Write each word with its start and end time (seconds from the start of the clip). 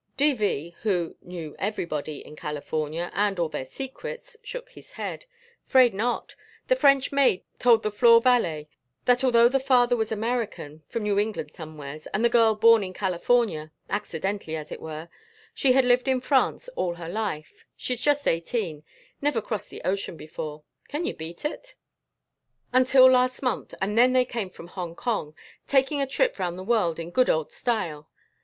"D.V.," 0.17 0.75
who 0.81 1.15
knew 1.21 1.55
"everybody" 1.59 2.25
in 2.25 2.35
California, 2.35 3.11
and 3.13 3.37
all 3.37 3.49
their 3.49 3.67
secrets, 3.67 4.35
shook 4.43 4.69
his 4.71 4.93
head. 4.93 5.27
"'Fraid 5.63 5.93
not. 5.93 6.33
The 6.69 6.75
French 6.75 7.11
maid 7.11 7.43
told 7.59 7.83
the 7.83 7.91
floor 7.91 8.19
valet 8.19 8.67
that 9.05 9.23
although 9.23 9.47
the 9.47 9.59
father 9.59 9.95
was 9.95 10.11
American 10.11 10.81
from 10.89 11.03
New 11.03 11.19
England 11.19 11.51
somewheres 11.51 12.07
and 12.15 12.25
the 12.25 12.29
girl 12.33 12.55
born 12.55 12.83
in 12.83 12.93
California, 12.93 13.71
accidentally 13.91 14.55
as 14.55 14.71
it 14.71 14.81
were, 14.81 15.07
she 15.53 15.73
had 15.73 15.85
lived 15.85 16.07
in 16.07 16.19
France 16.19 16.67
all 16.69 16.95
her 16.95 17.07
life 17.07 17.63
she's 17.77 18.01
just 18.01 18.27
eighteen 18.27 18.81
never 19.21 19.39
crossed 19.39 19.69
the 19.69 19.83
ocean 19.83 20.17
before. 20.17 20.63
Can 20.87 21.05
you 21.05 21.13
beat 21.13 21.45
it? 21.45 21.75
Until 22.73 23.05
last 23.07 23.43
month, 23.43 23.75
and 23.79 23.95
then 23.95 24.13
they 24.13 24.25
came 24.25 24.49
from 24.49 24.69
Hong 24.69 24.95
Kong 24.95 25.35
taking 25.67 26.01
a 26.01 26.07
trip 26.07 26.39
round 26.39 26.57
the 26.57 26.63
world 26.63 26.97
in 26.97 27.11
good 27.11 27.29
old 27.29 27.51
style. 27.51 28.09